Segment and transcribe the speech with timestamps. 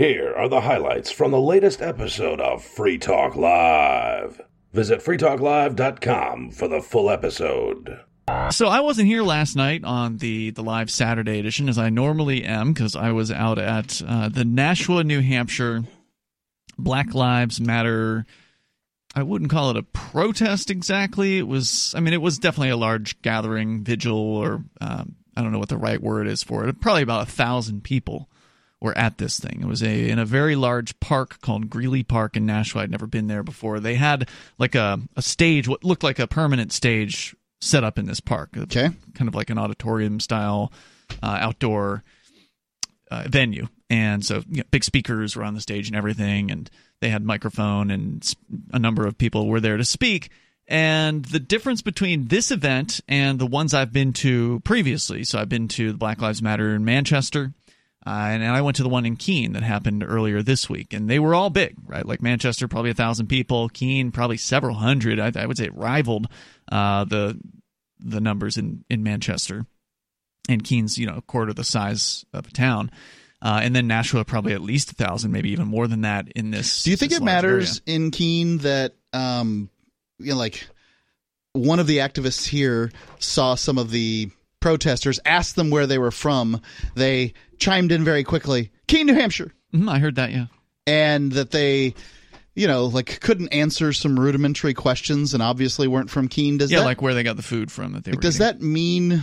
[0.00, 4.40] Here are the highlights from the latest episode of Free Talk Live.
[4.72, 8.00] Visit freetalklive.com for the full episode.
[8.50, 12.44] So I wasn't here last night on the the live Saturday edition as I normally
[12.44, 15.84] am because I was out at uh, the Nashua, New Hampshire
[16.78, 18.24] Black Lives Matter.
[19.14, 21.36] I wouldn't call it a protest exactly.
[21.36, 25.52] It was, I mean, it was definitely a large gathering, vigil, or um, I don't
[25.52, 26.80] know what the right word is for it.
[26.80, 28.30] Probably about a thousand people
[28.80, 29.60] were at this thing.
[29.62, 32.82] It was a in a very large park called Greeley Park in Nashua.
[32.82, 33.80] I'd never been there before.
[33.80, 38.06] They had like a, a stage, what looked like a permanent stage set up in
[38.06, 38.50] this park.
[38.56, 38.88] Okay.
[39.14, 40.72] Kind of like an auditorium style
[41.22, 42.02] uh, outdoor
[43.10, 43.68] uh, venue.
[43.90, 46.70] And so you know, big speakers were on the stage and everything, and
[47.00, 48.34] they had microphone, and
[48.72, 50.30] a number of people were there to speak.
[50.68, 55.48] And the difference between this event and the ones I've been to previously, so I've
[55.48, 57.52] been to the Black Lives Matter in Manchester,
[58.06, 60.94] uh, and, and, I went to the one in Keene that happened earlier this week,
[60.94, 62.06] and they were all big, right?
[62.06, 63.68] Like Manchester, probably a thousand people.
[63.68, 65.20] Keene, probably several hundred.
[65.20, 66.26] I, I would say it rivaled
[66.72, 67.38] uh, the
[67.98, 69.66] the numbers in in Manchester.
[70.48, 72.90] And Keene's, you know, a quarter the size of a town.
[73.42, 76.50] Uh, and then Nashua, probably at least a thousand, maybe even more than that in
[76.50, 76.82] this.
[76.82, 77.96] Do you think it matters area.
[77.96, 79.70] in Keene that, um,
[80.18, 80.66] you know, like
[81.52, 86.10] one of the activists here saw some of the protesters, asked them where they were
[86.10, 86.60] from.
[86.94, 89.52] They chimed in very quickly, Keene, New Hampshire.
[89.74, 90.46] Mm-hmm, I heard that, yeah.
[90.86, 91.94] And that they,
[92.54, 96.58] you know, like couldn't answer some rudimentary questions and obviously weren't from Keene.
[96.58, 98.46] Does yeah, that, like where they got the food from that they like, Does eating.
[98.46, 99.22] that mean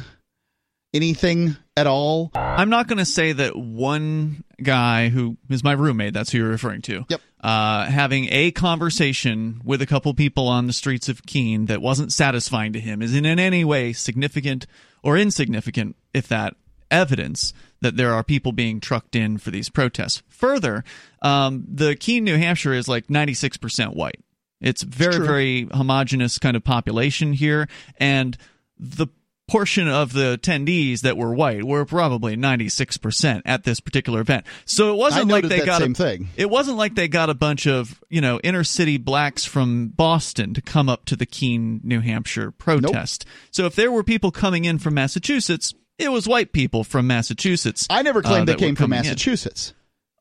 [0.94, 2.31] anything at all?
[2.33, 6.49] I'm not going to say that one guy who is my roommate, that's who you're
[6.49, 7.22] referring to, Yep.
[7.41, 12.11] uh, having a conversation with a couple people on the streets of Keene that wasn't
[12.13, 14.66] satisfying to him is in any way significant
[15.03, 16.56] or insignificant, if that
[16.90, 20.23] evidence that there are people being trucked in for these protests.
[20.30, 20.84] Further,
[21.22, 24.20] um, the Keene, New Hampshire is like 96% white.
[24.59, 25.25] It's very, true.
[25.25, 27.68] very homogenous kind of population here.
[28.00, 28.36] And
[28.80, 29.07] the
[29.47, 34.46] portion of the attendees that were white were probably 96% at this particular event.
[34.66, 36.30] So it wasn't like they got same a, thing.
[36.35, 40.53] it wasn't like they got a bunch of, you know, inner city blacks from Boston
[40.53, 43.25] to come up to the Keene, New Hampshire protest.
[43.52, 47.88] So if there were people coming in from Massachusetts, it was white people from Massachusetts.
[47.90, 49.06] I never claimed uh, they came from coming in.
[49.06, 49.74] Massachusetts.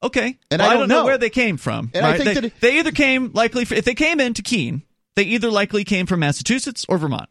[0.03, 1.05] Okay, And Well, I I don't don't know.
[1.05, 1.91] where they came from.
[1.95, 4.83] And I think they, that it- they either came likely if they came into Keene,
[5.17, 7.29] they either likely came from Massachusetts or Vermont,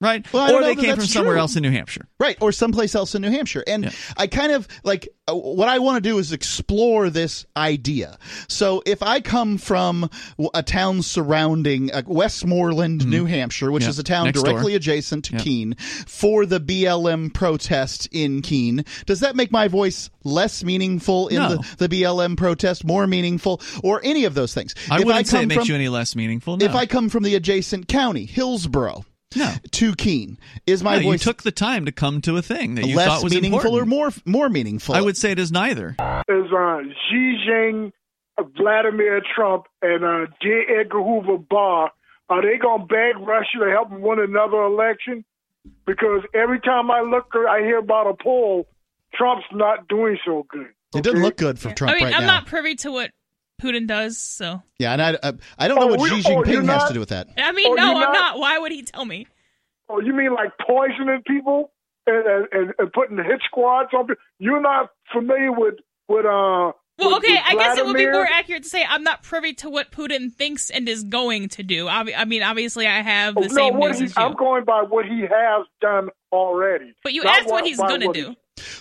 [0.00, 0.30] right?
[0.32, 1.40] Well, or they came from somewhere true.
[1.40, 2.06] else in New Hampshire.
[2.18, 3.64] Right, or someplace else in New Hampshire.
[3.66, 3.90] And Yeah.
[4.16, 8.18] I kind of like uh, what I want to do is explore this idea.
[8.48, 10.10] So if I come from
[10.52, 13.86] a town surrounding uh, Westmoreland, New Hampshire, which Mm-hmm.
[13.88, 14.76] Yeah, is a town next directly door.
[14.76, 15.38] adjacent to Yeah.
[15.40, 15.74] Keene,
[16.06, 21.48] for the BLM protest in Keene, does that make my voice less meaningful in No.
[21.56, 24.74] the, the BLM protest, more meaningful, or any of those things?
[24.90, 26.56] I if wouldn't say come it makes from, you any less meaningful.
[26.58, 26.64] No.
[26.66, 29.04] If I come from the adjacent county, Hillsborough,
[29.36, 29.52] no.
[29.70, 30.38] too Keene.
[30.66, 33.08] is my No, you took the time to come to a thing that you less
[33.08, 33.82] thought was meaningful important.
[33.82, 34.94] or more more meaningful?
[34.94, 35.96] I would say it is neither.
[36.28, 36.80] is uh,
[37.10, 37.92] Xi Jinping,
[38.38, 40.62] uh, Vladimir Trump, and uh, J.
[40.80, 41.90] Edgar Hoover Barr.
[42.30, 45.24] Are they going to beg Russia to help them win another election?
[45.86, 48.66] Because every time I look, I hear about a poll,
[49.14, 50.68] Trump's not doing so good.
[50.94, 52.34] It doesn't look good for Trump I mean, right I'm now.
[52.34, 53.10] not privy to what
[53.62, 56.42] Putin does, so yeah, and I, I, I don't know Oh, what we- Xi oh,
[56.42, 56.88] Jinping has not?
[56.88, 57.28] to do with that.
[57.36, 58.12] I mean, Oh, no, I'm not?
[58.12, 58.38] not.
[58.38, 59.26] Why would he tell me?
[59.88, 61.70] Oh, you mean like poisoning people
[62.06, 64.22] and, and, and, and putting hit squads on people?
[64.38, 65.74] You're not familiar with
[66.08, 66.72] with uh.
[66.96, 69.22] Well, with- okay, with I guess it would be more accurate to say I'm not
[69.22, 71.86] privy to what Putin thinks and is going to do.
[71.88, 74.22] I I mean, obviously, I have the Oh, no, same what news he, as you.
[74.22, 76.94] I'm going by what he has done already.
[77.02, 78.34] but you Not asked what he's going to what do.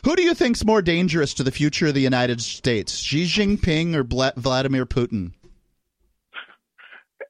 [0.05, 3.95] Who do you think's more dangerous to the future of the United States, Xi Jinping
[3.95, 5.31] or Bla- Vladimir Putin?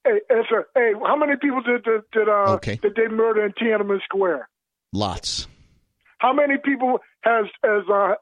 [0.06, 2.76] Hey, hey, sir, hey, how many people did did, did uh Okay.
[2.82, 4.50] did they murder in Tiananmen Square?
[4.92, 5.48] Lots.
[6.18, 8.16] How many people has has uh,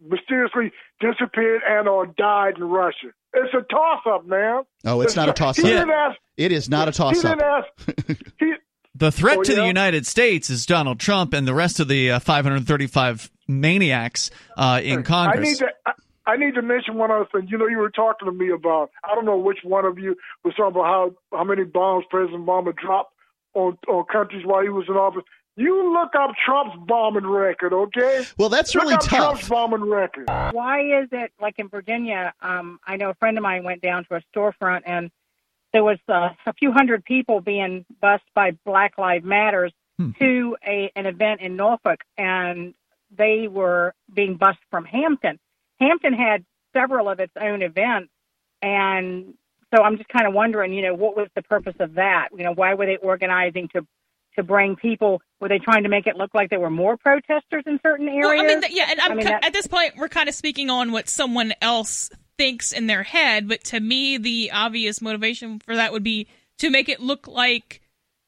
[0.00, 3.08] mysteriously disappeared and or died in Russia?
[3.34, 4.62] It's a toss up, man.
[4.84, 5.68] Oh, it's not a toss He up.
[5.68, 6.16] didn't ask.
[6.36, 7.64] It is not a He toss didn't up.
[7.78, 8.22] ask.
[8.38, 8.52] He,
[8.94, 9.66] The threat Oh, to the?
[9.66, 15.02] United States is Donald Trump and the rest of the uh, 535 maniacs uh, in
[15.02, 15.38] Congress.
[15.38, 15.68] I need to.
[15.86, 15.92] I,
[16.28, 17.46] I need to mention one other thing.
[17.48, 18.90] You know, you were talking to me about.
[19.04, 22.44] I don't know which one of you was talking about how how many bombs President
[22.46, 23.12] Obama dropped
[23.54, 25.22] on on countries while he was in office.
[25.58, 28.26] You look up Trump's bombing record, okay?
[28.36, 29.48] Well, that's look really up Trump's tough.
[29.48, 30.28] bombing record.
[30.52, 32.34] why is it like in Virginia?
[32.42, 35.10] Um, I know a friend of mine went down to a storefront and
[35.72, 40.10] there was uh, a few hundred people being bused by Black Lives Matters Hmm.
[40.18, 42.74] to a an event in Norfolk, and
[43.16, 45.38] they were being bused from Hampton.
[45.80, 48.10] Hampton had several of its own events,
[48.62, 49.34] and
[49.74, 52.28] so I'm just kind of wondering, you know, what was the purpose of that?
[52.36, 53.86] You know, why were they organizing to
[54.36, 55.20] to bring people?
[55.40, 58.24] Were they trying to make it look like there were more protesters in certain areas?
[58.24, 60.70] Well, I mean, yeah, and I'm I mean, at this point we're kind of speaking
[60.70, 65.74] on what someone else thinks in their head, but to me, the obvious motivation for
[65.76, 66.28] that would be
[66.58, 67.80] to make it look like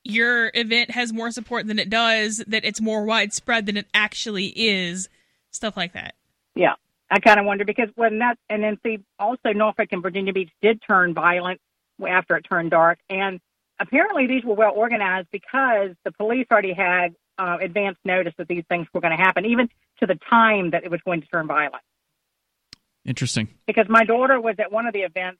[0.08, 4.46] your event has more support than it does, that it's more widespread than it actually
[4.46, 5.08] is,
[5.50, 6.14] stuff like that.
[6.54, 6.74] Yeah,
[7.10, 10.50] I kind of wonder because when that, and then see, also Norfolk and Virginia Beach
[10.62, 11.60] did turn violent
[12.06, 13.40] after it turned dark, and
[13.80, 18.64] apparently these were well organized because the police already had uh, advance notice that these
[18.68, 19.68] things were going to happen, even
[20.00, 21.82] to the time that it was going to turn violent.
[23.04, 23.48] Interesting.
[23.66, 25.38] Because my daughter was at one of the events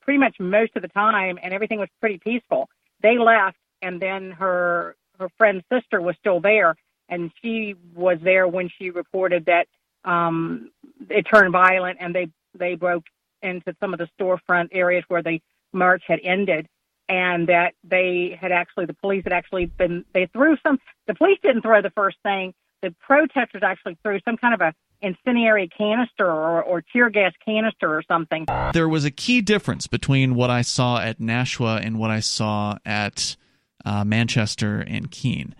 [0.00, 2.68] pretty much most of the time, and everything was pretty peaceful.
[3.02, 6.76] They left, and then her her friend's sister was still there,
[7.08, 9.66] and she was there when she reported that
[10.04, 10.70] um,
[11.10, 12.28] it turned violent, and they
[12.58, 13.04] they broke
[13.42, 15.40] into some of the storefront areas where the
[15.72, 16.68] march had ended,
[17.08, 20.78] and that they had actually the police had actually been they threw some.
[21.06, 22.54] The police didn't throw the first thing.
[22.82, 27.92] The protesters actually threw some kind of a incendiary canister or, or tear gas canister
[27.92, 28.46] or something.
[28.72, 32.78] There was a key difference between what I saw at Nashua and what I saw
[32.84, 33.36] at
[33.84, 35.54] uh, Manchester and Keene,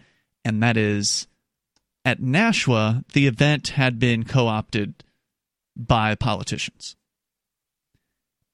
[0.44, 1.26] and that is
[2.04, 5.04] at Nashua, the event had been co opted
[5.76, 6.96] by politicians.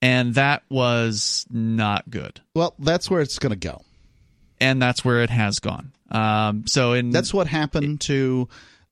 [0.02, 2.40] And that was not good.
[2.54, 3.80] Well, that's where it's going to go.
[4.60, 5.92] And that's where it has gone.
[6.10, 8.48] Um, so in That's what happened to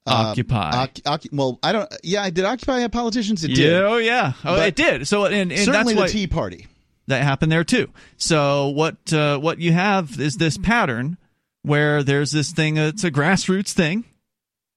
[0.06, 0.84] uh, Occupy.
[0.84, 1.92] Oc- Oc- well, I don't.
[2.02, 3.44] Yeah, did Occupy have politicians?
[3.44, 3.58] It did.
[3.58, 5.06] Yeah, oh yeah, oh it did.
[5.06, 6.66] So and, and Certainly that's the why Tea Party.
[7.12, 7.88] That happened there too.
[8.17, 11.17] So what uh, what you have is this pattern
[11.62, 12.79] where there's this thing.
[12.79, 14.05] uh, It's a grassroots thing.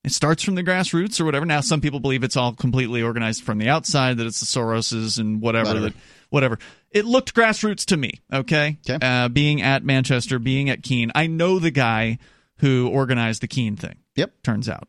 [0.03, 1.47] It starts from the grassroots or whatever.
[1.47, 4.17] Now some people believe it's all completely organized from the outside.
[4.17, 5.69] That it's the Soroses and whatever.
[5.69, 5.85] Whatever.
[5.87, 5.95] That
[6.29, 6.59] whatever.
[6.91, 8.21] It looked grassroots to me.
[8.31, 8.77] Okay.
[8.87, 8.99] Okay.
[9.01, 12.19] Uh, being at Manchester, being at Keene, I know the guy
[12.59, 13.95] who organized the Keene thing.
[14.15, 14.43] Yep.
[14.43, 14.87] Turns out.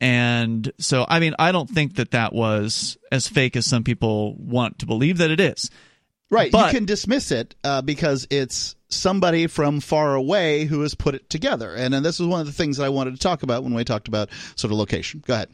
[0.00, 4.36] And so, I mean, I don't think that that was as fake as some people
[4.36, 5.70] want to believe that it is.
[6.30, 6.52] Right.
[6.52, 11.14] But- you can dismiss it uh, because it's somebody from far away who has put
[11.14, 11.74] it together.
[11.74, 13.74] And, and this is one of the things that I wanted to talk about when
[13.74, 15.22] we talked about sort of location.
[15.26, 15.48] Go ahead.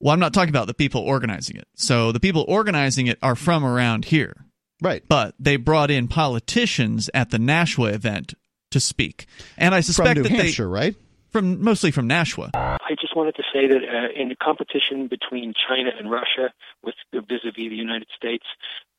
[0.00, 1.68] Well, I'm not talking about the people organizing it.
[1.76, 4.46] So the people organizing it are from around here,
[4.80, 5.02] Right.
[5.06, 8.32] but they brought in politicians at the Nashua event
[8.70, 9.26] to speak.
[9.58, 10.94] And I suspect From suspect New that Hampshire, right?
[11.28, 12.50] from mostly from Nashua.
[12.54, 16.94] I just wanted to say that uh, in the competition between China and Russia, with
[17.12, 18.44] vis-a-vis the United States,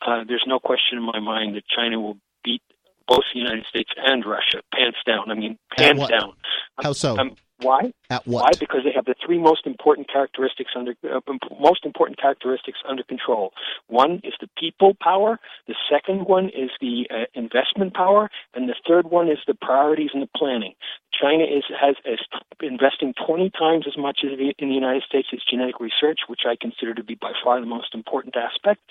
[0.05, 2.61] uh, there's no question in my mind that China will beat
[3.07, 5.29] both the United States and Russia, pants down.
[5.29, 6.33] I mean, pants down.
[6.81, 7.17] How so?
[7.17, 7.93] Um, why?
[8.11, 8.49] At Why?
[8.59, 11.21] Because they have the three most important characteristics under uh,
[11.61, 13.53] most important characteristics under control.
[13.87, 15.39] One is the people power.
[15.69, 20.09] The second one is the uh, investment power, and the third one is the priorities
[20.13, 20.73] and the planning.
[21.13, 22.19] China is has is
[22.61, 26.41] investing 20 times as much as the, in the United States is genetic research, which
[26.45, 28.81] I consider to be by far the most important aspect.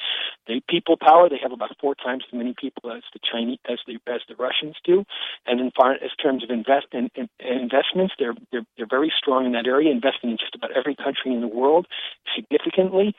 [0.46, 3.78] The people power, they have about four times as many people as the Chinese as
[3.86, 5.04] the as the Russians do,
[5.46, 9.46] and in far as terms of invest in, in, investments, they're they're they're very strong
[9.46, 11.86] in that area, investing in just about every country in the world
[12.34, 13.14] significantly,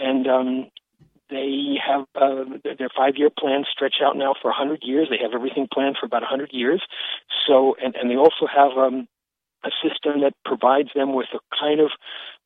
[0.00, 0.70] and um,
[1.30, 5.08] they have uh, their- their five-year plans stretch out now for 100 years.
[5.10, 6.82] They have everything planned for about 100 years.
[7.46, 9.08] So, and, and they also have um,
[9.64, 11.90] a system that provides them with a kind of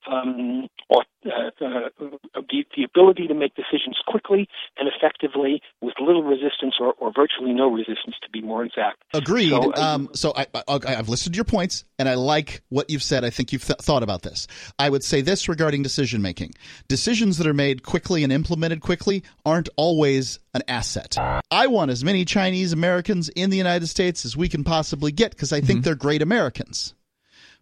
[0.06, 1.28] um, au- uh,
[1.60, 1.88] uh,
[2.34, 7.52] the, the ability to make decisions quickly and effectively with little resistance or, or virtually
[7.52, 9.02] no resistance, to be more exact.
[9.12, 9.50] Agreed.
[9.50, 12.88] So, uh, um, so I, I, I've listened to your points, and I like what
[12.88, 13.24] you've said.
[13.24, 14.46] I think you've th- thought about this.
[14.78, 16.52] I would say this regarding decision making:
[16.88, 21.16] decisions that are made quickly and implemented quickly aren't always an asset.
[21.50, 25.32] I want as many Chinese Americans in the United States as we can possibly get
[25.32, 26.94] because I think they're great Americans.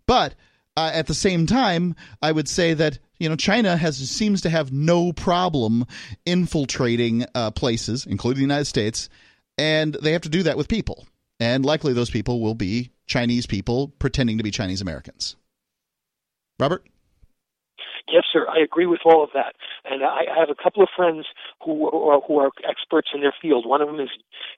[0.07, 0.35] But
[0.79, 4.51] uh, at the same time, I would say that you know China has seems to
[4.51, 5.85] have no problem
[6.25, 9.09] infiltrating uh, places, including the United States,
[9.59, 11.09] and they have to do that with people,
[11.41, 15.35] and likely those people will be Chinese people pretending to be Chinese Americans.
[16.61, 16.87] Robert,
[18.11, 18.47] Yes, sir.
[18.49, 19.55] I agree with all of that.
[19.85, 21.27] And I I have a couple of friends
[21.65, 23.67] who are, who are experts in their field.
[23.67, 24.11] One of them is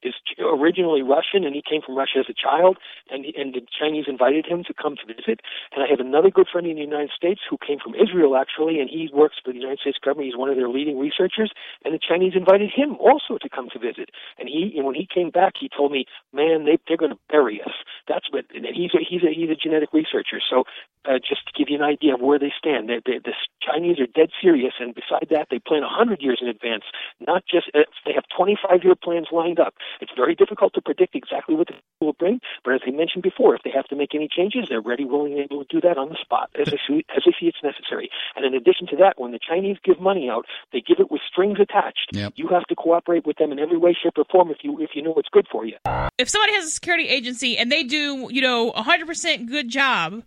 [0.03, 2.79] is originally Russian, and he came from Russia as a child,
[3.11, 5.41] and and the Chinese invited him to come to visit.
[5.73, 8.81] And I have another good friend in the United States who came from Israel actually,
[8.81, 10.27] and he works for the United States government.
[10.27, 11.53] He's one of their leading researchers,
[11.85, 14.11] and the Chinese invited him also to come to visit.
[14.39, 17.23] And he and when he came back, he told me, "Man, they they're going to
[17.29, 17.75] bury us."
[18.09, 20.41] That's what and he's a, he's a he's a genetic researcher.
[20.41, 20.65] So
[21.05, 23.99] uh, just to give you an idea of where they stand, they, they, the Chinese
[24.01, 26.85] are dead serious, and beside that, they plan a 100 years in advance.
[27.21, 29.75] Not just uh, they have 25 year plans lined up.
[30.01, 33.55] It's very difficult to predict exactly what the will bring, but as I mentioned before,
[33.55, 35.99] if they have to make any changes, they're ready, willing, and able to do that
[35.99, 38.11] on the spot as they see as they see it's necessary.
[38.37, 41.21] And in addition to that, when the Chinese give money out, they give it with
[41.31, 42.09] strings attached.
[42.13, 42.33] Yep.
[42.37, 44.91] You have to cooperate with them in every way, shape, or form if you if
[44.95, 45.77] you know what's good for you.
[46.19, 50.23] If somebody has a security agency and they do, you know, a 100% good job,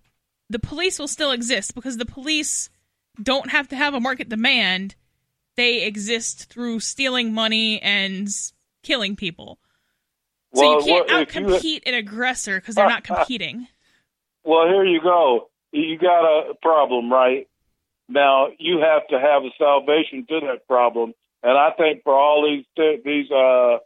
[0.49, 2.69] the police will still exist because the police
[3.21, 4.95] don't have to have a market demand.
[5.55, 8.27] They exist through stealing money and
[8.81, 9.59] killing people.
[10.55, 13.67] So Well, you can't what if you- outcompete an aggressor because they're not competing.
[14.43, 15.49] Well, here you go.
[15.71, 17.47] You got a problem, right?
[18.09, 22.43] Now you have to have a salvation to that problem, and I think for all
[22.47, 22.65] these
[23.05, 23.77] these uh,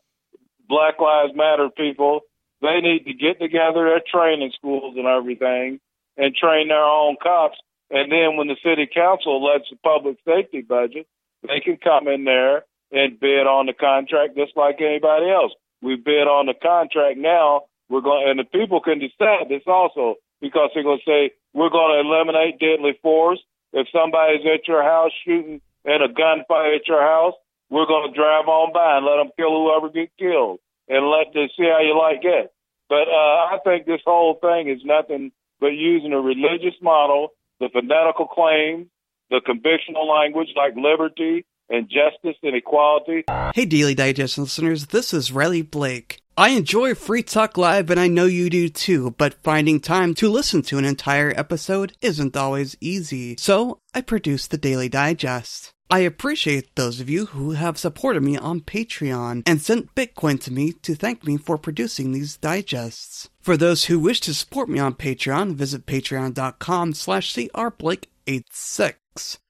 [0.68, 2.22] Black Lives Matter people,
[2.62, 5.80] they need to get together at training schools and everything,
[6.18, 7.58] and train their own cops.
[7.92, 11.08] And then when the city council lets the public safety budget,
[11.44, 15.52] they can come in there and bid on the contract just like anybody else.
[15.82, 17.64] We bid on the contract now.
[17.90, 21.70] We're going, and the people can decide this also because they're going to say we're
[21.70, 23.40] going to eliminate deadly force.
[23.74, 27.36] If somebody's at your house shooting and a gunfight at your house,
[27.70, 31.34] we're going to drive on by and let them kill whoever gets killed and let
[31.34, 32.52] them see how you like it.
[32.90, 37.30] But uh, I think this whole thing is nothing but using a religious model,
[37.60, 38.88] the fanatical claims,
[39.30, 43.26] the convictional language like liberty and justice and equality.
[43.54, 46.22] Hey, Daily Digest listeners, this is Riley Blake.
[46.40, 50.30] I enjoy Free Talk Live, and I know you do too, but finding time to
[50.30, 53.36] listen to an entire episode isn't always easy.
[53.40, 55.74] So, I produce the Daily Digest.
[55.90, 60.52] I appreciate those of you who have supported me on Patreon and sent Bitcoin to
[60.52, 63.30] me to thank me for producing these digests.
[63.40, 68.94] For those who wish to support me on Patreon, visit patreon.com slash crblake86.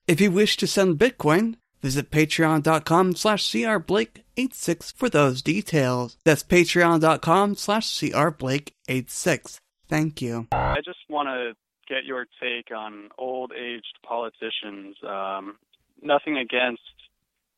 [0.07, 6.17] If you wish to send Bitcoin, visit patreon.com slash crblake86 for those details.
[6.23, 9.59] That's patreon.com slash crblake86.
[9.89, 10.47] Thank you.
[10.51, 11.53] I just want to
[11.87, 14.95] get your take on old aged politicians.
[15.07, 15.57] Um,
[16.01, 16.81] nothing against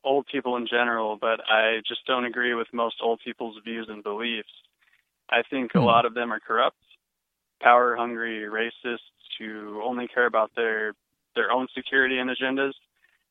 [0.03, 4.03] old people in general, but I just don't agree with most old people's views and
[4.03, 4.49] beliefs.
[5.29, 6.77] I think a lot of them are corrupt,
[7.61, 8.97] power hungry racists
[9.37, 10.93] who only care about their
[11.39, 12.74] their own security and agendas.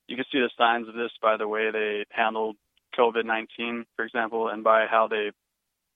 [0.09, 2.57] You can see the signs of this by the way they handled
[2.99, 5.27] COVID nineteen, for example, and by how they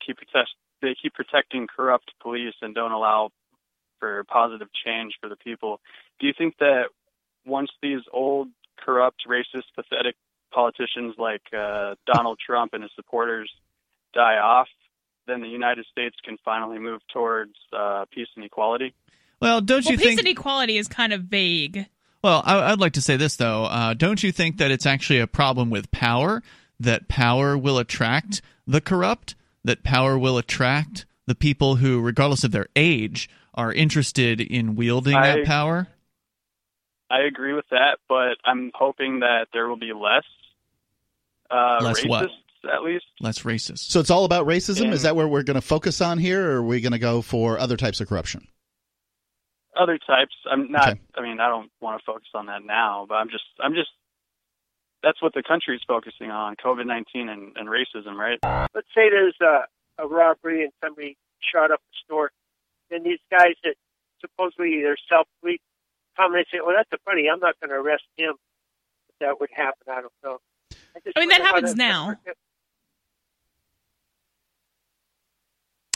[0.04, 0.50] keep protect
[0.82, 3.30] they keep protecting corrupt police and don't allow
[4.00, 5.80] for positive change for the people.
[6.18, 6.84] Do you think that
[7.46, 8.48] once these old,
[8.84, 10.16] corrupt, racist, pathetic
[10.52, 13.48] politicians like uh, Donald Trump and his supporters
[14.12, 14.68] die off,
[15.28, 18.92] then the United States can finally move towards uh, peace and equality?
[19.40, 20.18] Well, don't Well, you peace think?
[20.20, 21.86] and equality is kind of vague.
[22.22, 23.64] Well, I, I'd like to say this though.
[23.64, 26.42] Uh, don't you think that it's actually a problem with power?
[26.78, 29.34] That power will attract the corrupt.
[29.64, 35.14] That power will attract the people who, regardless of their age, are interested in wielding
[35.14, 35.88] I- that power.
[37.10, 40.24] I agree with that, but I'm hoping that there will be less
[41.50, 42.30] uh, Less racists, what?
[42.72, 43.04] at least.
[43.20, 43.90] Less racist.
[43.90, 44.84] So it's all about racism.
[44.86, 46.98] And- Is that where we're going to focus on here, or are we going to
[46.98, 48.48] go for other types of corruption?
[49.82, 50.90] Other types, I'm not.
[50.90, 51.00] Okay.
[51.16, 53.90] I mean, I don't want to focus on that now, but I'm just, I'm just.
[55.02, 58.38] That's what the country is focusing on: COVID nineteen and, and racism, right?
[58.74, 59.66] let's say there's a,
[59.98, 62.30] a robbery and somebody shot up the store,
[62.92, 63.74] and these guys that
[64.20, 65.58] supposedly they're self-police
[66.16, 67.28] come and they say, "Well, that's a funny.
[67.28, 68.34] I'm not going to arrest him."
[69.18, 69.82] That would happen.
[69.90, 70.38] I don't know.
[71.04, 72.16] just I mean, that happens now.
[72.24, 72.34] gonna.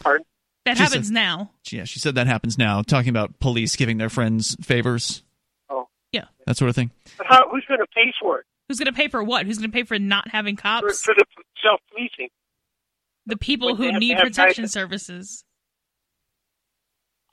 [0.02, 0.26] Pardon?
[0.66, 1.52] That She happens said- now.
[1.70, 2.82] Yeah, she said that happens now.
[2.82, 5.22] Talking about police giving their friends favors,
[5.70, 6.24] Oh, Yeah.
[6.46, 6.90] that sort of thing.
[7.16, 8.46] but how, who's going to pay for it?
[8.68, 9.46] Who's going to pay for what?
[9.46, 11.02] Who's going to pay for not having cops?
[11.02, 11.24] for the
[11.62, 12.28] self-policing?
[13.28, 15.44] the people Would they who have need have protection guys- services.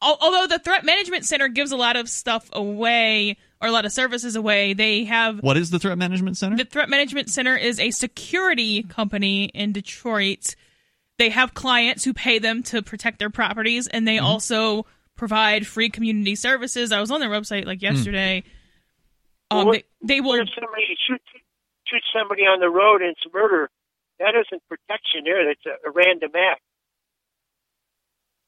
[0.02, 3.92] Although the Threat Management Center gives a lot of stuff away, or a lot of
[3.94, 6.58] services away, they have What is the Threat Management Center?
[6.58, 10.56] the Threat Management Center is a security company in Detroit.
[11.20, 14.16] They have clients who pay them to protect their properties, and Mm-hmm.
[14.16, 16.92] they also provide free community services.
[16.92, 18.44] I was on their website like yesterday.
[19.52, 21.24] Um, Well, what- they, they will if somebody shoots
[21.88, 23.70] shoot somebody on the road and it's murder,
[24.20, 25.46] that isn't protection there.
[25.46, 26.62] That's a, a random act.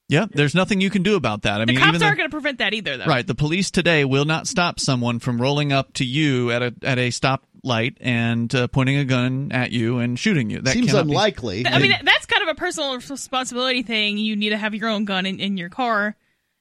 [0.07, 1.55] Yeah, there's nothing you can do about that.
[1.62, 3.05] I the mean, cops even though- aren't going to prevent that either, though.
[3.05, 3.25] Right.
[3.25, 7.00] The police today will not stop someone from rolling up to you at a at
[7.00, 10.62] a stoplight and uh, pointing a gun at you and shooting you.
[10.62, 11.65] That Seems cannot be- unlikely.
[11.65, 14.18] I mean, that- that's kind of a personal responsibility thing.
[14.18, 16.16] You need to have your own gun in, in your car.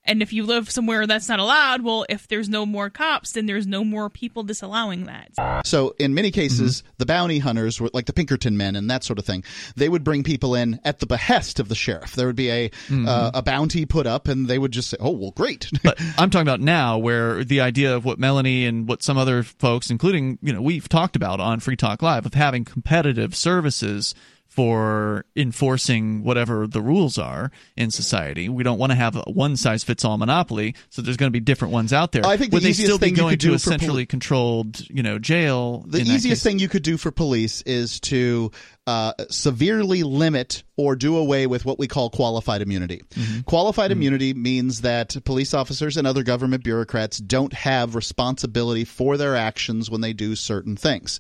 [0.07, 3.47] And if you live somewhere that's not allowed, well, if there's no more cops, then
[3.47, 5.31] there's no more people disallowing that.
[5.67, 6.89] So in many cases, Mm-hmm.
[6.99, 9.45] the bounty hunters, were like the Pinkerton men and that sort of thing,
[9.77, 12.15] they would bring people in at the behest of the sheriff.
[12.17, 13.09] There would be a Mm-hmm.
[13.09, 16.29] uh, a bounty put up, and they would just say, "Oh, well, great." But I'm
[16.29, 20.39] talking about now, where the idea of what Melanie and what some other folks, including
[20.43, 24.15] you know, we've talked about on Free Talk Live, of having competitive services
[24.55, 28.49] for enforcing whatever the rules are in society.
[28.49, 31.33] We don't want to have a one size fits all monopoly, so there's going to
[31.33, 32.25] be different ones out there.
[32.25, 33.59] I think the Would they easiest still be thing you going could to do a
[33.59, 35.85] for poli- centrally controlled, you know, jail?
[35.89, 38.53] The easiest thing you could do for police is to
[38.87, 43.03] uh, severely limit or do away with what we call qualified immunity.
[43.11, 43.41] Mm-hmm.
[43.41, 49.35] Qualified immunity means that police officers and other government bureaucrats don't have responsibility for their
[49.35, 51.19] actions when they do certain things.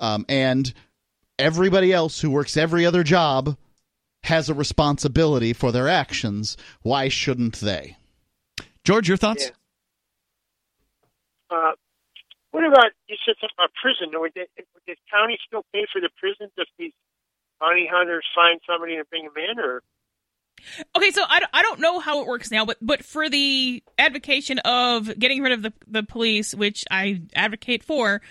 [0.00, 0.72] Um, and
[1.42, 3.56] everybody else who works every other job
[4.24, 6.56] has a responsibility for their actions.
[6.82, 7.96] Why shouldn't they?
[8.84, 9.50] George, your thoughts?
[11.50, 11.72] Uh,
[12.50, 14.08] what about you said something about prison?
[14.18, 16.92] Would the, would the county still pay for the prisons if these
[17.60, 19.82] bounty hunters find somebody and bring them in, or
[20.96, 23.82] Okay, so I, don't- I don't know how it works now, but but for the
[23.98, 28.22] advocation of getting rid of the the police, which I advocate for,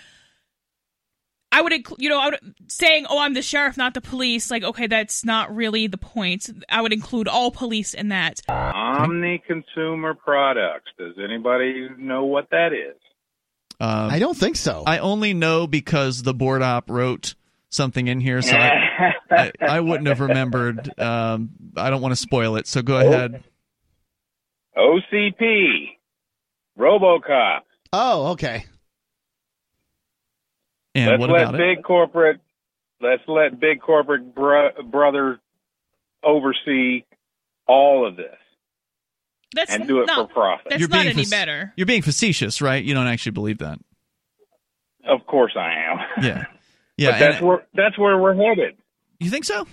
[1.52, 4.64] I would you know, I would saying, "Oh, I'm the sheriff, not the police." Like,
[4.64, 6.48] okay, that's not really the point.
[6.68, 8.40] I would include all police in that.
[8.48, 10.90] Omni consumer products.
[10.98, 12.96] Does anybody know what that is?
[13.78, 14.82] Um, I don't think so.
[14.86, 17.34] I only know because the board op wrote
[17.68, 20.98] something in here, so I, I, I wouldn't have remembered.
[20.98, 23.42] Um, I don't want to spoil it, so go ahead.
[24.76, 25.96] OCP,
[26.78, 27.60] RoboCop.
[27.92, 28.64] Oh, okay.
[30.94, 31.58] And let's what let about it?
[31.76, 32.40] big corporate.
[33.00, 35.40] Let's let big corporate bro- brother
[36.22, 37.04] oversee
[37.66, 38.36] all of this
[39.54, 40.66] That's and do it not, for profit.
[40.70, 41.72] That's You're not being any fac- better.
[41.76, 42.82] You're being facetious, right?
[42.82, 43.78] You don't actually believe that.
[45.04, 46.24] Of course, I am.
[46.24, 46.44] Yeah,
[46.96, 47.10] yeah.
[47.10, 48.76] but that's where that's where we're headed.
[49.18, 49.66] you think so?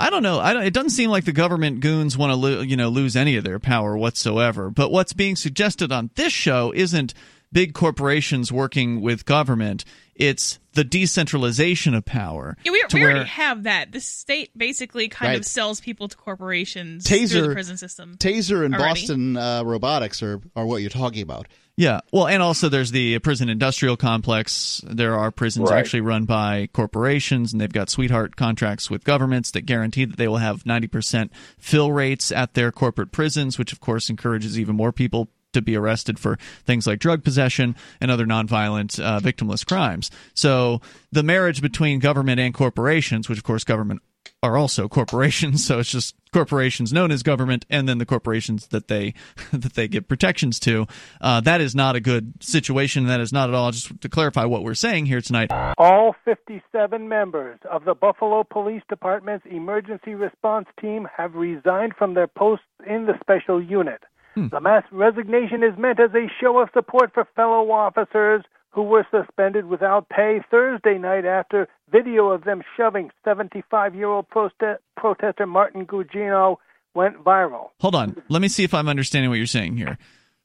[0.00, 0.38] I don't know.
[0.38, 3.16] I don't, it doesn't seem like the government goons want to, lo- you know, lose
[3.16, 4.70] any of their power whatsoever.
[4.70, 7.14] But what's being suggested on this show isn't
[7.52, 9.84] big corporations working with government.
[10.14, 12.56] It's the decentralization of power.
[12.64, 13.92] Yeah, we, we where- already have that.
[13.92, 15.38] The state basically kind Right.
[15.38, 18.16] of sells people to corporations through Taser, the prison system.
[18.18, 19.00] Taser and already.
[19.00, 21.46] Boston uh, Robotics are, are what you're talking about.
[21.76, 24.80] Yeah, well, and also there's the prison industrial complex.
[24.84, 25.78] There are prisons Right.
[25.78, 30.26] actually run by corporations, and they've got sweetheart contracts with governments that guarantee that they
[30.26, 34.90] will have 90% fill rates at their corporate prisons, which of course encourages even more
[34.90, 40.10] people to be arrested for things like drug possession and other nonviolent, uh, victimless crimes.
[40.34, 40.80] So
[41.10, 44.02] the marriage between government and corporations, which of course government
[44.42, 48.88] are also corporations, so it's just corporations known as government, and then the corporations that
[48.88, 49.14] they
[49.52, 50.86] that they give protections to.
[51.20, 53.06] Uh, that is not a good situation.
[53.06, 53.72] That is not at all.
[53.72, 55.50] Just to clarify what we're saying here tonight.
[55.78, 62.28] All 57 members of the Buffalo Police Department's emergency response team have resigned from their
[62.28, 64.02] posts in the special unit.
[64.36, 69.06] The mass resignation is meant as a show of support for fellow officers who were
[69.10, 75.46] suspended without pay Thursday night after video of them shoving 75 year old prote- protester
[75.46, 76.56] Martin Gugino
[76.94, 77.70] went viral.
[77.80, 78.22] Hold on.
[78.28, 79.98] Let me see if I'm understanding what you're saying here.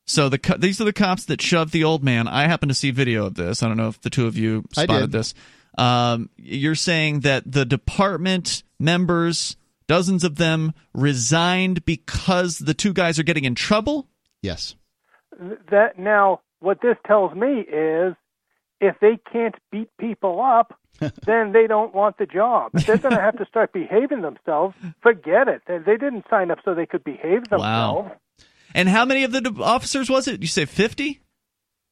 [0.05, 2.27] So the co- these are the cops that shoved the old man.
[2.27, 3.63] I happen to see video of this.
[3.63, 5.33] I don't know if the two of you spotted this.
[5.77, 9.55] Um, you're saying that the department members,
[9.87, 14.07] dozens of them, resigned because the two guys are getting in trouble.
[14.41, 14.75] Yes.
[15.71, 18.15] that now what this tells me is
[18.79, 20.79] if they can't beat people up
[21.25, 24.75] then they don't want the job if they're going to have to start behaving themselves
[25.01, 28.11] forget it they, they didn't sign up so they could behave themselves Wow.
[28.75, 30.41] And how many of the officers was it?
[30.41, 31.19] You say 50?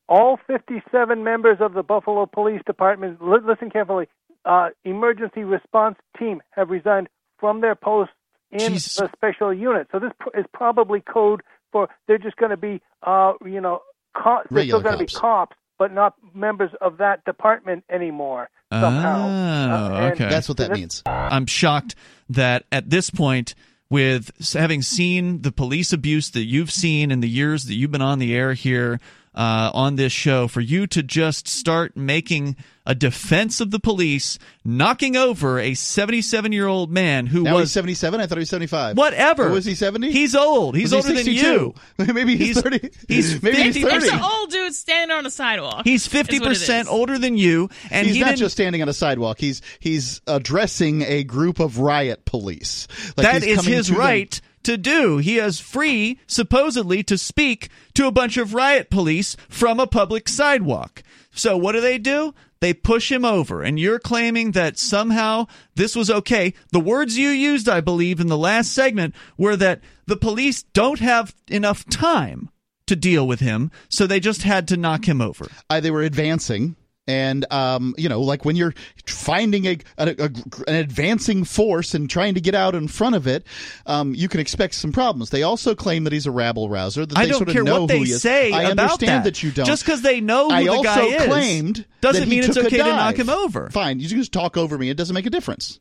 [0.10, 4.08] all 57 members of the buffalo police department listen carefully
[4.46, 7.08] uh, emergency response team have resigned
[7.42, 8.14] from their posts
[8.52, 8.96] in Jesus.
[8.96, 11.42] the special unit so this is probably code
[11.74, 13.82] for they're just going to be uh, you know
[14.16, 15.20] co- they're still going to be cops.
[15.20, 20.30] cops but not members of that department anymore somehow Oh, Uh, okay.
[20.30, 21.04] That's what that this- means.
[21.06, 21.96] I'm shocked
[22.30, 23.54] that at this point,
[23.90, 28.02] with having seen the police abuse that you've seen in the years that you've been
[28.02, 29.00] on the air here,
[29.34, 34.40] uh, on this show for you to just start making a defense of the police
[34.66, 38.20] knocking over a 77 year old man who Now was he's 77.
[38.20, 38.98] I thought he was 75.
[38.98, 39.48] Whatever.
[39.48, 40.12] Or was he 70?
[40.12, 40.76] He's old.
[40.76, 41.48] He's Was he older than 62?
[41.48, 42.14] you.
[42.14, 42.90] Maybe he's, 30.
[43.08, 43.96] He's Maybe he's 50 30.
[43.96, 45.84] It's an old dude standing on a sidewalk.
[45.86, 48.40] He's is what it fifty percent older than you, and he's he not didn't.
[48.40, 49.40] just standing on a sidewalk.
[49.40, 52.88] He's he's addressing a group of riot police.
[53.16, 54.32] Like that he's is his right.
[54.32, 54.51] them.
[54.64, 55.18] To do.
[55.18, 60.28] He is free, supposedly, to speak to a bunch of riot police from a public
[60.28, 61.04] sidewalk.
[61.34, 62.34] So what do they do?
[62.60, 66.54] They push him over, and you're claiming that somehow this was okay.
[66.72, 71.00] The words you used, I believe, in the last segment were that the police don't
[71.00, 72.50] have enough time
[72.86, 75.48] to deal with him, so they just had to knock him over.
[75.70, 76.76] Uh, they were advancing.
[77.08, 78.76] And um, you know, like when you're
[79.08, 80.32] finding a, a, a-
[80.68, 83.44] an advancing force and trying to get out in front of it,
[83.88, 85.32] um, you can expect some problems.
[85.32, 87.06] They also claim that he's a rabble rouser.
[87.06, 88.22] That I they don't sort of care know what they who he is.
[88.22, 89.42] say I understand that.
[89.42, 89.66] you don't.
[89.66, 92.84] Just 'cause they know who I the guy is claimed doesn't mean it's okay to
[92.84, 93.70] knock him over.
[93.72, 94.90] Fine, you can just talk over me.
[94.90, 95.80] It doesn't make a difference.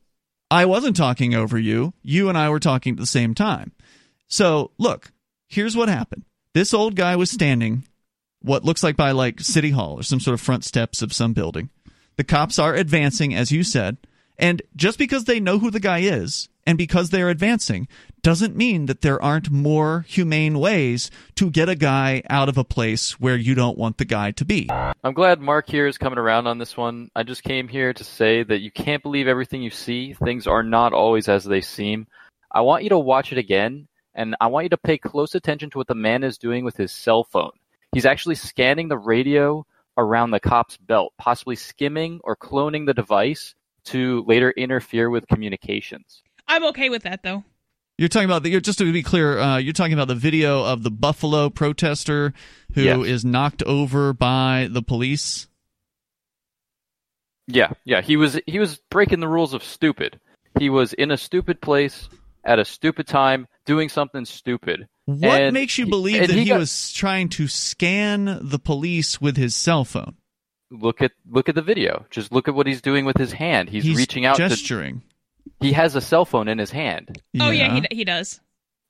[0.51, 1.93] I wasn't talking over you.
[2.03, 3.73] You and I were talking at the same time.
[4.27, 5.13] So, look,
[5.49, 6.25] here's what happened.
[6.55, 7.85] This old guy was standing
[8.42, 11.33] what looks like by like City Hall or some sort of front steps of some
[11.33, 11.70] building.
[12.16, 13.96] The cops are advancing, as you said,
[14.38, 17.88] and just because they know who the guy is and because they're advancing
[18.22, 22.64] doesn't mean that there aren't more humane ways to get a guy out of a
[22.64, 24.68] place where you don't want the guy to be.
[25.03, 27.11] I'm glad Mark here is coming around on this one.
[27.14, 30.12] I just came here to say that you can't believe everything you see.
[30.14, 32.07] Things are not always as they seem.
[32.53, 35.70] I want you to watch it again, and I want you to pay close attention
[35.70, 37.53] to what the man is doing with his cell phone.
[37.92, 43.55] He's actually scanning the radio around the cop's belt, possibly skimming or cloning the device
[43.87, 46.22] to later interfere with communications.
[46.46, 47.44] I'm okay with that though.
[47.98, 48.50] You're talking about the.
[48.50, 49.38] You're just to be clear.
[49.38, 52.33] Uh, you're talking about the video of the Buffalo protester
[52.74, 53.24] who is Yes.
[53.24, 55.48] knocked over by the police.
[57.46, 60.18] Yeah, yeah, he was he was breaking the rules of stupid.
[60.59, 62.09] He was in a stupid place
[62.44, 64.88] at a stupid time doing something stupid.
[65.07, 69.20] What And makes you believe and that he, got- was trying to scan the police
[69.20, 70.16] with his cell phone?
[70.72, 72.07] look at look at the video.
[72.11, 73.68] Just look at what he's doing with his hand.
[73.68, 75.00] He's, He's reaching out gesturing.
[75.61, 78.40] To, he has a cell phone in his hand, Oh yeah, he, he does.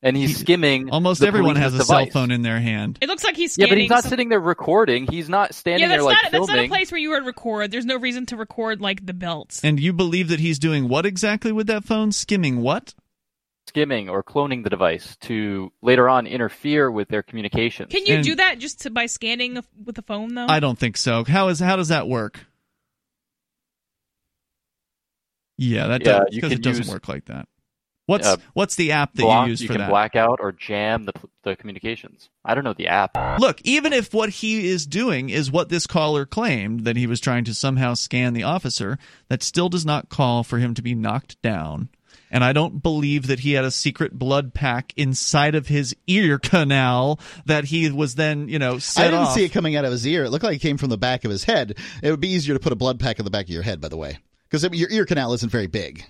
[0.02, 0.90] and he's skimming.
[0.90, 2.98] Almost the everyone has police's a cell phone in their hand.
[3.00, 5.06] It looks like he's Yeah, but he's not some- sitting there recording.
[5.06, 7.24] He's not standing yeah, that's there like not that's not a place where you would
[7.24, 7.70] record.
[7.70, 9.64] There's no reason to record like the belts.
[9.64, 12.12] And you believe that he's doing what exactly with that phone?
[12.12, 12.94] Skimming what?
[13.70, 17.90] Skimming or cloning the device to later on interfere with their communications.
[17.92, 20.46] Can you And- do that just to, by scanning with the phone though?
[20.48, 21.24] I don't think so.
[21.24, 22.46] How is how does that work?
[25.56, 27.46] Yeah, that Yeah, does, because it doesn't use- work like that.
[28.06, 29.88] What's Uh, what's the app that block, you use for can that?
[29.90, 31.12] black out or jam the
[31.44, 32.28] the communications.
[32.44, 33.16] I don't know the app.
[33.38, 37.20] Look, even if what he is doing is what this caller claimed that he was
[37.20, 40.92] trying to somehow scan the officer, that still does not call for him to be
[40.94, 41.88] knocked down.
[42.30, 46.38] And I don't believe that he had a secret blood pack inside of his ear
[46.42, 49.34] canal that he was then, you know, I didn't off.
[49.34, 50.24] see it coming out of his ear.
[50.24, 51.76] It looked like it came from the back of his head.
[52.02, 53.80] It would be easier to put a blood pack in the back of your head,
[53.80, 54.18] by the way,
[54.48, 56.04] because your ear canal isn't very big.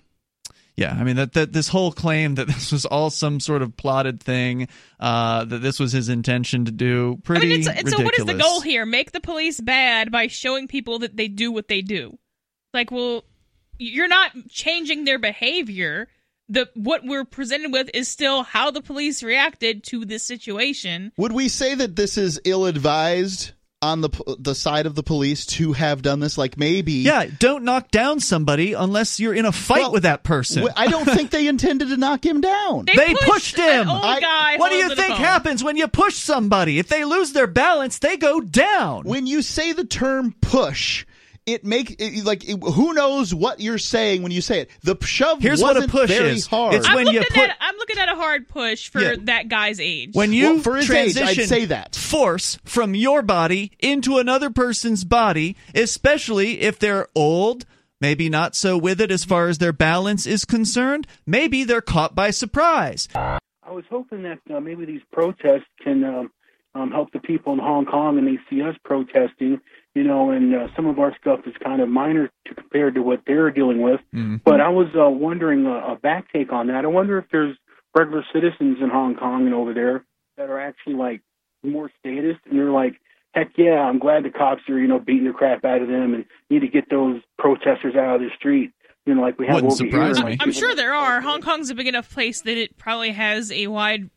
[0.77, 3.77] Yeah, I mean that that this whole claim that this was all some sort of
[3.77, 7.91] plotted thing, uh, that this was his intention to do, I pretty mean, it's, it's,
[7.91, 8.87] so what is the goal here?
[8.87, 12.19] Make the police bad by showing people that they do what they do.
[12.73, 13.25] Like, well,
[13.81, 16.09] you're not changing their behavior.
[16.49, 21.13] The what we're presented with is still how the police reacted to this situation.
[21.17, 25.73] Would we say that this is ill-advised on the the side of the police to
[25.75, 26.37] have done this?
[26.37, 30.25] Like maybe, Yeah, don't knock down somebody unless you're in a fight Well, with that
[30.25, 30.69] person.
[30.77, 32.87] I don't think they intended to knock him down.
[32.87, 33.89] They, pushed, him.
[33.89, 36.81] old guy what do you think happens when you push somebody?
[36.81, 39.05] If they lose their balance, they go down.
[39.05, 41.07] When you say the term push,
[41.47, 44.71] it make it, like it, who knows what you're saying when you say it.
[44.83, 46.47] The shove Here's what a wasn't push very is.
[46.47, 46.75] hard.
[46.75, 49.15] It's I'm when looking you put at I'm looking at a hard push for Yeah.
[49.25, 50.11] that guy's age.
[50.15, 51.97] when you Well, for his age, I'd transition say that.
[51.97, 57.65] force from your body into another person's body, especially if they're old,
[58.01, 62.15] maybe not so with it as far as their balance is concerned, maybe they're caught
[62.15, 63.09] by surprise.
[63.15, 63.39] I
[63.73, 66.31] was hoping that uh, maybe these protests can um,
[66.75, 69.61] um, help the people in Hong Kong, and they see us protesting,
[69.95, 73.03] you know, and uh, some of our stuff is kind of minor to, compared to
[73.03, 74.01] what they're dealing with.
[74.45, 76.85] But I was uh, wondering uh, a back take on that.
[76.85, 77.57] I wonder if there's
[77.97, 80.05] regular citizens in Hong Kong and over there
[80.37, 81.23] that are actually like
[81.63, 83.01] more statist, and they're like,
[83.35, 86.15] heck yeah, I'm glad the cops are, you know, beating the crap out of them,
[86.15, 88.73] and need to get those protesters out of the street.
[89.07, 90.27] You know, like we have Wouldn't over surprise here.
[90.27, 90.37] me.
[90.41, 91.21] I'm sure there are.
[91.21, 94.11] Hong Kong's a big enough place that it probably has a wide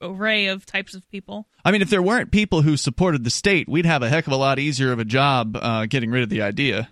[0.00, 1.48] array of types of people.
[1.64, 4.32] I mean, if there weren't people who supported the state, we'd have a heck of
[4.32, 6.88] a lot easier of a job uh, getting rid of the idea.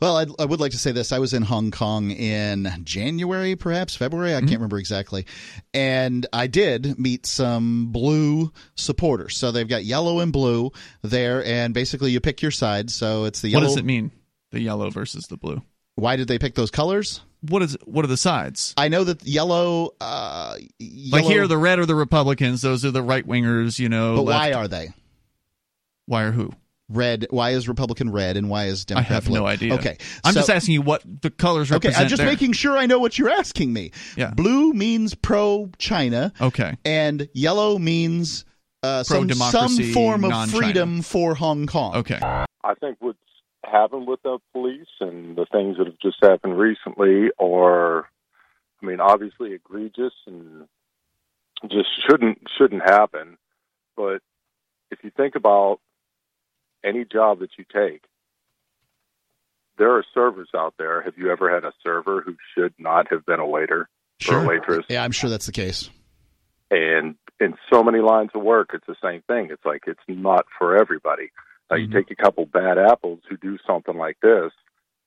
[0.00, 1.10] Well, I'd, I would like to say this.
[1.10, 4.32] I was in Hong Kong in January, perhaps February.
[4.32, 4.46] I Mm-hmm.
[4.46, 5.26] can't remember exactly.
[5.72, 9.36] And I did meet some blue supporters.
[9.36, 10.70] So they've got yellow and blue
[11.02, 12.88] there, and basically you pick your side.
[12.88, 14.12] So it's the What does it mean?
[14.52, 15.60] The yellow versus the blue.
[15.96, 17.20] Why did they pick those colors?
[17.42, 17.76] What is?
[17.84, 18.74] What are the sides?
[18.76, 19.90] I know that yellow.
[20.00, 22.62] Uh, yellow Like here, the red are the Republicans.
[22.62, 23.78] Those are the right wingers.
[23.78, 24.16] You know.
[24.16, 24.88] but left- why are they
[26.06, 26.50] Why are who?
[26.88, 27.26] red?
[27.30, 29.40] Why is Republican red and why is democrat I Democrat have blue?
[29.40, 29.74] no idea.
[29.74, 32.02] Okay, I'm so- just asking you what the colors Okay, represent.
[32.02, 32.30] I'm just there.
[32.30, 33.90] making sure I know what you're asking me.
[34.16, 34.30] Yeah.
[34.30, 36.32] Blue means pro China.
[36.40, 36.76] Okay.
[36.84, 38.44] And yellow means
[38.82, 41.94] uh, some, some form of freedom for Hong Kong.
[41.96, 42.18] Okay.
[42.22, 43.18] I think what's
[43.66, 48.08] happened with the police and the things that have just happened recently are,
[48.82, 50.66] I mean, obviously egregious and
[51.70, 53.36] just shouldn't shouldn't happen.
[53.96, 54.20] But
[54.90, 55.78] if you think about
[56.84, 58.02] any job that you take,
[59.78, 61.02] there are servers out there.
[61.02, 63.88] Have you ever had a server who should not have been a waiter
[64.28, 64.84] or a waitress?
[64.88, 65.88] Yeah, I'm sure that's the case.
[66.70, 70.46] and in so many lines of work it's the same thing it's like it's not
[70.58, 71.30] for everybody
[71.70, 74.52] now you take a couple bad apples who do something like this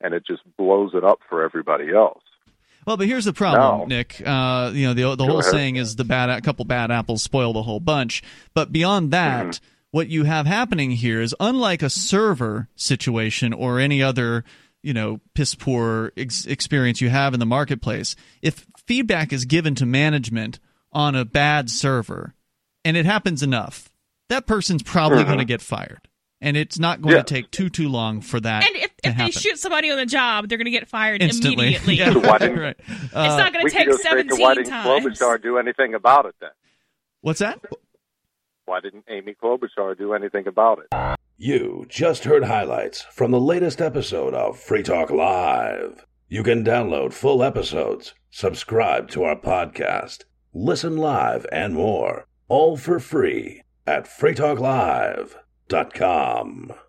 [0.02, 2.22] and it just blows it up for everybody else
[2.86, 3.96] Well, but here's the problem, No.
[3.98, 4.22] Nick.
[4.26, 5.52] Uh, you know, the the Go whole ahead.
[5.52, 8.24] saying is the bad a couple bad apples spoil the whole bunch.
[8.54, 9.66] But beyond that, Mm-hmm.
[9.92, 14.44] what you have happening here is unlike a server situation or any other
[14.84, 18.16] you know piss poor ex- experience you have in the marketplace.
[18.42, 20.60] If feedback is given to management
[20.94, 22.34] on a bad server,
[22.86, 23.90] and it happens enough,
[24.30, 25.28] that person's probably Mhm.
[25.28, 26.08] going to get fired.
[26.40, 27.24] And it's not going Yeah.
[27.24, 29.98] to take too too long for that And if, to if they shoot somebody on
[29.98, 31.76] the job, they're going to get fired Instantly.
[31.76, 31.96] immediately.
[31.98, 32.38] Yeah, So why
[32.80, 35.06] it's Uh, not going to take go straight to 17 why didn't times.
[35.20, 36.50] Klobuchar do anything about it then
[37.22, 37.60] What's that?
[38.66, 43.82] why didn't amy klobuchar do anything about it You just heard highlights from the latest
[43.82, 46.06] episode of Free Talk Live.
[46.28, 53.00] You can download full episodes, subscribe to our podcast, listen live, and more, all for
[53.00, 54.06] free at
[55.70, 56.87] freetalklive.com.